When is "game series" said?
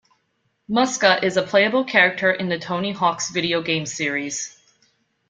3.61-4.59